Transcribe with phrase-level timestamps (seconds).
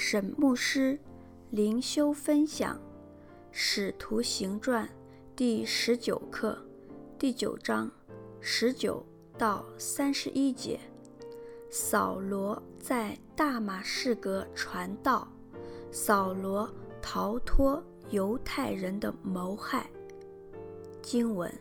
[0.00, 0.96] 沈牧师
[1.50, 2.76] 灵修分享
[3.50, 4.86] 《使徒行传》
[5.34, 6.56] 第十九课
[7.18, 7.90] 第九章
[8.40, 9.04] 十九
[9.36, 10.78] 到三十一节。
[11.68, 15.26] 扫罗在大马士革传道，
[15.90, 16.72] 扫罗
[17.02, 19.90] 逃脱犹太人的谋害。
[21.02, 21.52] 经文：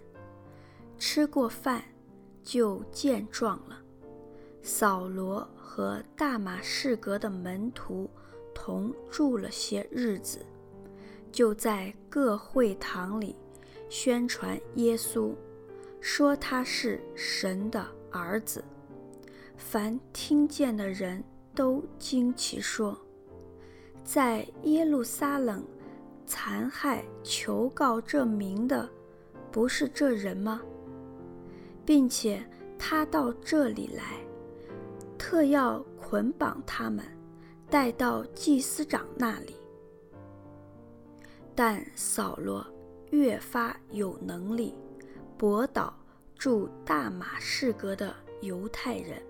[1.00, 1.84] 吃过饭
[2.44, 3.82] 就健壮了。
[4.62, 8.08] 扫罗和大马士革的门徒
[8.58, 10.44] 同住了些日子，
[11.32, 13.36] 就在各会堂里
[13.88, 15.32] 宣传耶稣，
[16.02, 18.64] 说他是神的儿子。
[19.56, 22.98] 凡听见的人都惊奇说
[24.04, 25.64] ：“在耶路撒冷
[26.26, 28.90] 残害求告这名的，
[29.52, 30.64] 不是这人吗？
[31.86, 32.44] 并且
[32.78, 34.18] 他到这里来，
[35.16, 37.06] 特要捆绑他们，
[37.70, 39.56] 带到祭司长那里。”
[41.56, 42.66] 但扫罗
[43.12, 44.76] 越发有能力，
[45.38, 45.92] 驳倒
[46.38, 49.22] 住大马士革的犹太人。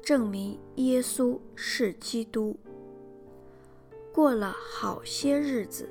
[0.00, 2.56] 证明耶稣是基督。
[4.12, 5.88] 过了好些日子，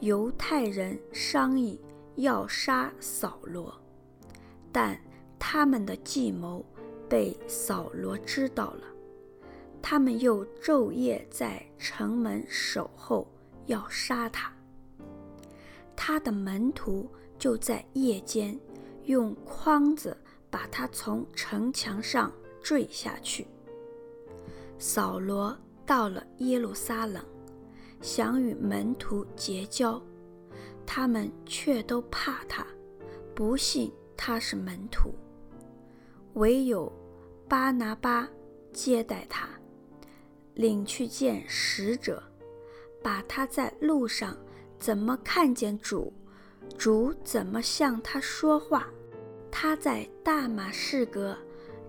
[0.00, 1.80] 犹太人商议
[2.16, 3.74] 要杀扫罗，
[4.70, 5.00] 但
[5.38, 6.64] 他们的计谋
[7.08, 8.91] 被扫罗知道了。
[9.82, 13.26] 他们又昼夜在城门守候，
[13.66, 14.50] 要杀他。
[15.96, 18.58] 他的门徒就在夜间
[19.04, 20.16] 用筐子
[20.48, 22.32] 把他从城墙上。
[22.62, 23.44] 坠下去。
[24.78, 27.20] 扫罗到了耶路撒冷，
[28.00, 30.00] 想与门徒结交，
[30.86, 32.64] 他们却都怕他，
[33.34, 35.12] 不信他是门徒。
[36.34, 36.90] 唯有
[37.48, 38.28] 巴拿巴
[38.72, 39.48] 接待他，
[40.54, 42.22] 领去见使者，
[43.02, 44.36] 把他在路上
[44.78, 46.12] 怎么看见主，
[46.76, 48.88] 主怎么向他说话，
[49.50, 51.36] 他在大马士革。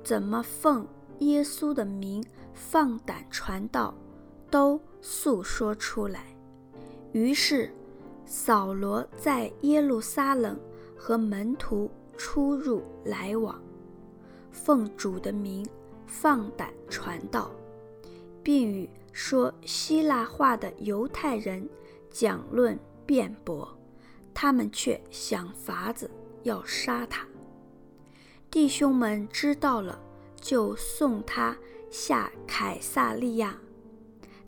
[0.04, 0.86] 怎么奉
[1.20, 2.22] 耶稣的名
[2.54, 3.96] 放胆传道，
[4.52, 6.26] 都诉说出来。
[7.14, 7.74] 于是，
[8.26, 10.60] 扫罗在耶路撒冷
[10.98, 13.64] 和门徒出入来往，
[14.52, 15.66] 奉主的名
[16.06, 17.50] 放胆传道，
[18.44, 21.68] 并与说希腊话的犹太人
[22.12, 23.78] 讲论辩驳，
[24.34, 26.10] 他们却想法子
[26.44, 27.26] 要杀他。
[28.52, 30.00] 弟兄们知道了，
[30.40, 31.58] 就送他
[31.90, 33.58] 下凯撒利亚，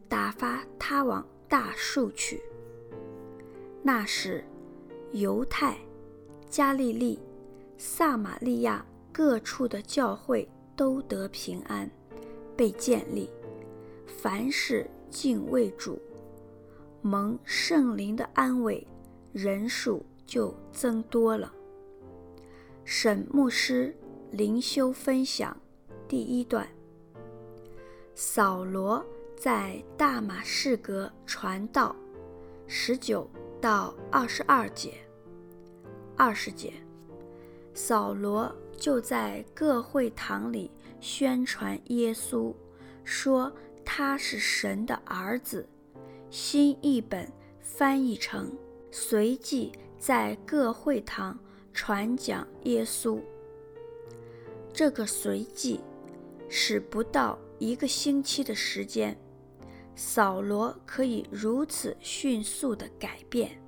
[0.07, 2.41] 打发他往大数去。
[3.81, 4.43] 那时，
[5.11, 5.77] 犹太、
[6.49, 7.19] 加利利、
[7.77, 11.89] 撒玛利亚各处的教会都得平安，
[12.55, 13.29] 被建立，
[14.07, 15.99] 凡事敬畏主，
[17.01, 18.85] 蒙圣灵的安慰，
[19.31, 21.53] 人数就增多了。
[22.83, 23.95] 沈牧师
[24.31, 25.55] 灵修分享
[26.07, 26.67] 第一段：
[28.13, 29.03] 扫罗
[29.35, 31.95] 在大马士革传道，
[32.67, 33.29] 十九
[33.59, 34.93] 到二十二节。
[36.17, 36.71] 二十节，
[37.73, 42.53] 扫罗就在各会堂里宣传耶稣，
[43.03, 43.51] 说
[43.85, 45.67] 他是神的儿子。
[46.29, 47.31] 新译本
[47.61, 48.51] 翻译成：
[48.91, 51.39] 随即在各会堂。
[51.77, 53.19] 传讲耶稣，
[54.71, 55.81] 这个随即
[56.47, 59.13] 使不到一个星期的时间，
[59.93, 63.61] 扫罗可以如此迅速的改变，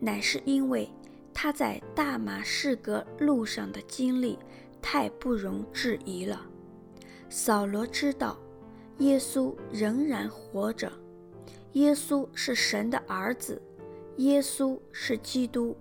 [0.00, 0.90] 乃是因为
[1.32, 4.36] 他在大马士革路上的经历
[4.82, 6.44] 太不容置疑了。
[7.28, 8.36] 扫罗知道
[9.02, 10.90] 耶稣仍然活着，
[11.72, 13.60] 耶稣是神的儿子，
[14.18, 15.76] 耶稣是基督。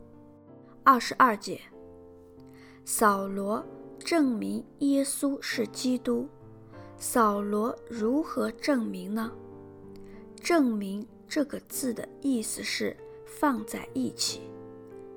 [0.84, 1.62] 二十二节，
[2.84, 3.64] 扫罗
[4.00, 6.28] 证明耶稣是基督。
[6.98, 9.32] 扫罗如何证明呢？
[10.42, 12.98] 证明这个字的意思是
[13.28, 14.42] 放在一起。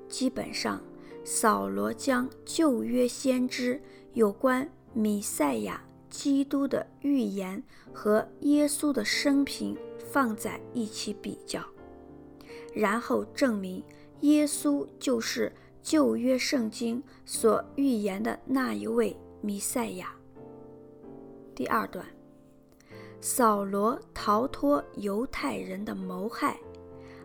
[0.07, 0.79] 基本上，
[1.23, 3.81] 扫罗将旧约先知
[4.13, 5.83] 有关弥赛亚
[6.15, 7.61] 基督的预言
[7.93, 11.61] 和耶稣的生平放在一起比较，
[12.73, 13.83] 然后证明。
[14.21, 15.51] 耶稣就是
[15.83, 20.15] 旧约圣经所预言的那一位弥赛亚。
[21.53, 22.03] 第二段，
[23.19, 26.57] 扫罗逃脱犹太人的谋害，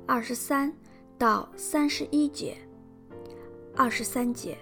[0.04, 0.70] 二十三
[1.16, 2.56] 到三十一节。
[3.76, 4.58] 二十三节，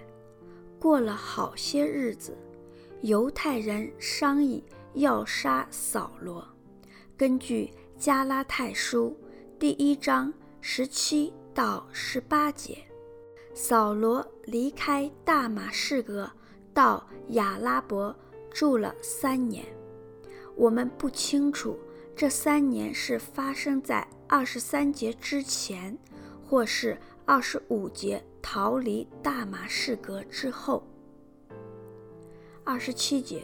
[0.79, 2.37] 过了好些日子，
[3.01, 4.61] 犹太人商议
[4.95, 6.45] 要杀扫罗，
[7.15, 9.17] 根据加拉太书
[9.57, 12.77] 第一章十七到十八节，
[13.53, 16.29] 扫罗离开大马士革
[16.73, 18.13] 到亚拉伯
[18.51, 19.63] 住了三年。
[20.57, 21.79] 我们不清楚
[22.13, 25.97] 这三年是发生在二十三节之前，
[26.45, 30.83] 或是二十五节逃离大马士革之后。
[32.71, 33.41] 二十七节，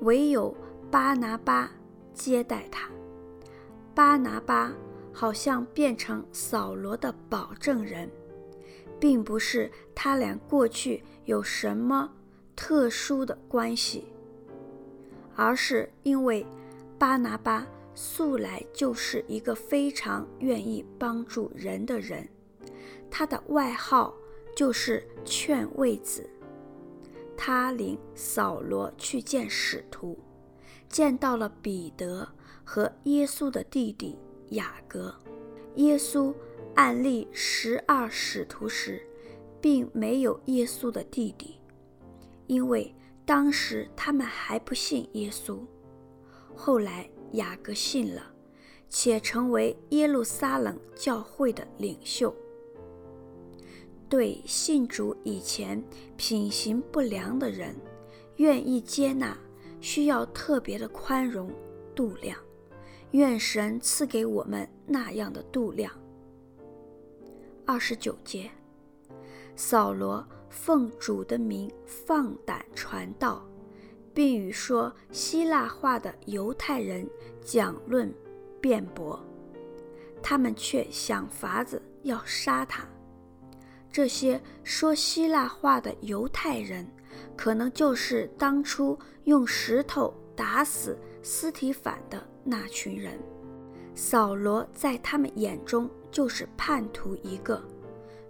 [0.00, 0.56] 唯有
[0.90, 1.70] 巴拿巴
[2.14, 2.88] 接待他。
[3.94, 4.72] 巴拿巴
[5.12, 8.10] 好像变成扫罗的保证人，
[8.98, 12.10] 并不是他俩过去有什么
[12.56, 14.06] 特殊的关系，
[15.36, 16.46] 而是因为
[16.98, 22.26] 巴拿巴素来就是一个非常愿意帮助人的人，
[23.10, 24.14] 他的外号
[24.56, 26.26] 就是劝慰子。
[27.38, 30.18] 他领扫罗去见使徒，
[30.90, 32.28] 见到了彼得。
[32.70, 34.18] 和耶稣的弟弟
[34.50, 35.14] 雅各，
[35.76, 36.34] 耶稣
[36.74, 39.00] 按立十二使徒时，
[39.58, 41.58] 并没有耶稣的弟弟，
[42.46, 42.94] 因为
[43.24, 45.58] 当时他们还不信耶稣。
[46.54, 48.34] 后来雅各信了，
[48.90, 52.36] 且成为耶路撒冷教会的领袖。
[54.08, 55.82] 对信主以前
[56.16, 57.76] 品行不良的人，
[58.36, 59.36] 愿意接纳，
[59.80, 61.50] 需要特别的宽容
[61.94, 62.38] 度量。
[63.12, 65.90] 愿神赐给我们那样的度量。
[67.64, 68.50] 二十九节，
[69.56, 73.46] 扫罗奉主的名放胆传道，
[74.12, 77.08] 并与说希腊话的犹太人
[77.42, 78.12] 讲论
[78.60, 79.18] 辩驳，
[80.22, 82.86] 他们却想法子要杀他。
[83.90, 86.86] 这些说希腊话的犹太人，
[87.36, 93.18] 可能就是当初用石头打死斯提凡的那群人，
[93.94, 97.62] 扫罗在他们眼中就是叛徒一个，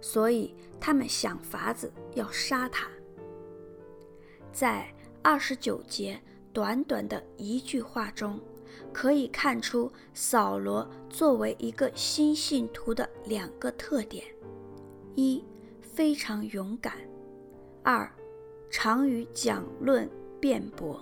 [0.01, 2.87] 所以他们想法子要杀他。
[4.51, 4.91] 在
[5.21, 6.19] 二十九节
[6.51, 8.39] 短短的一句话中，
[8.91, 14.25] 可以看出扫罗作为一个新信徒的两个特点：
[15.15, 15.43] 一，
[15.81, 16.93] 非常勇敢；
[17.83, 18.11] 二，
[18.69, 20.09] 常与讲论
[20.39, 20.99] 辩驳。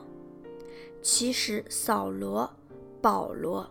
[1.01, 2.51] 其实扫罗。
[2.99, 3.69] 保罗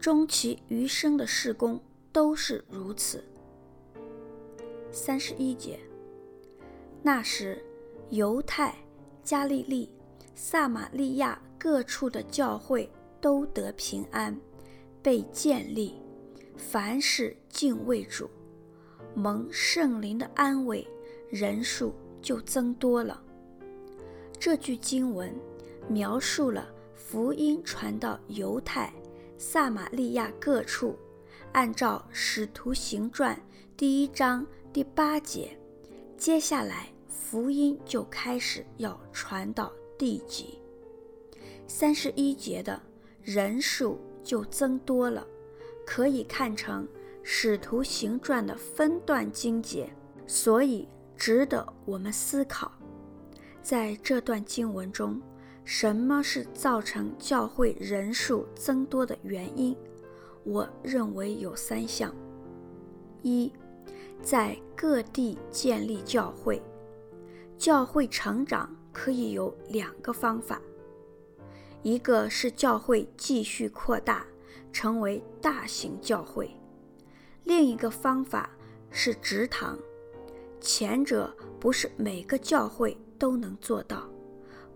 [0.00, 1.80] 终其余生的事工
[2.12, 3.24] 都是如此。
[4.90, 5.78] 三十一节，
[7.02, 7.64] 那时
[8.10, 8.74] 犹太、
[9.22, 9.88] 加利利、
[10.34, 12.90] 撒玛利亚各处的教会
[13.20, 14.36] 都得平安，
[15.00, 15.94] 被建立，
[16.56, 18.28] 凡事敬畏主，
[19.16, 20.86] 蒙圣灵的安慰，
[21.28, 21.92] 人数
[22.22, 23.20] 就增多了。
[24.38, 25.34] 这句经文
[25.88, 26.68] 描述了。
[27.08, 28.92] 福音传到犹太、
[29.38, 30.98] 撒玛利亚各处，
[31.52, 33.36] 按照《使徒行传》
[33.76, 35.56] 第一章第八节，
[36.16, 40.58] 接下来福音就开始要传到地极。
[41.68, 42.82] 三十一节的
[43.22, 45.24] 人数就增多了，
[45.86, 46.84] 可以看成
[47.28, 49.90] 《使徒行传》的分段经节，
[50.28, 52.70] 所以值得我们思考。
[53.60, 55.20] 在这段经文中。
[55.64, 59.76] 什么是造成教会人数增多的原因？
[60.44, 62.14] 我认为有三项：
[63.20, 63.52] 一，
[64.22, 66.62] 在各地建立教会，
[67.58, 70.62] 教会成长可以有两个方法，
[71.82, 74.24] 一个是教会继续扩大，
[74.72, 76.46] 成为大型教会；
[77.46, 78.50] 另一个方法
[78.90, 79.78] 是直堂，
[80.60, 84.04] 前者不是每个教会都能做到。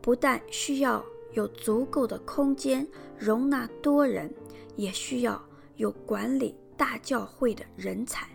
[0.00, 2.86] 不但需要有足够的空间
[3.18, 4.32] 容纳多人，
[4.76, 5.44] 也需要
[5.76, 8.28] 有管理大教会的人才。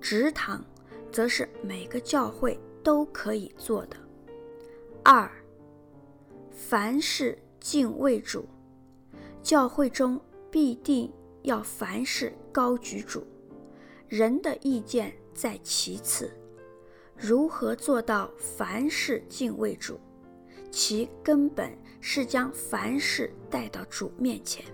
[0.00, 0.64] 直堂
[1.12, 3.96] 则是每个教会都可以做的。
[5.04, 5.30] 二，
[6.50, 8.48] 凡事敬畏主，
[9.42, 10.18] 教会中
[10.50, 13.26] 必定要凡事高举主，
[14.08, 16.30] 人的意见在其次。
[17.16, 19.98] 如何做到凡事敬畏主？
[20.70, 24.64] 其根本是将凡事带到主面前，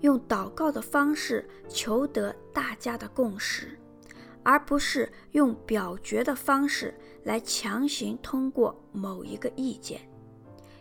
[0.00, 3.78] 用祷告的方式求得大家的共识，
[4.42, 6.94] 而不是用表决的方式
[7.24, 10.00] 来强行通过某一个意见，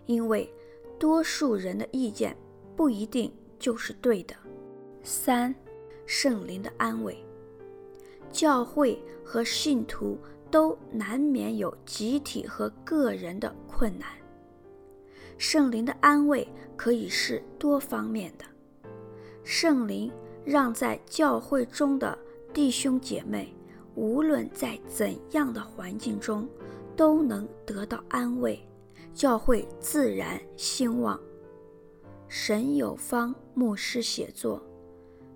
[0.05, 0.51] 因为
[0.97, 2.35] 多数人的意见
[2.75, 4.33] 不一定就是对的。
[5.09, 5.53] 三、
[6.05, 7.17] 圣灵的安慰，
[8.31, 10.15] 教会和信徒
[10.51, 14.07] 都难免有集体和个人的困难。
[15.39, 16.47] 圣灵的安慰
[16.77, 18.45] 可以是多方面的。
[19.43, 20.11] 圣灵
[20.45, 22.15] 让在教会中的
[22.53, 23.51] 弟兄姐妹，
[23.95, 26.47] 无论在怎样的环境中，
[26.95, 28.63] 都能得到安慰，
[29.11, 31.19] 教会自然兴旺。
[32.27, 34.61] 沈有方牧师写作，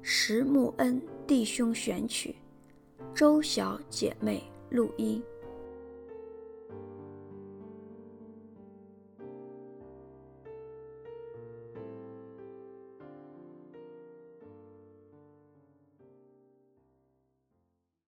[0.06, 2.36] 石木恩弟兄选曲，
[3.16, 5.24] 周小姐妹录音。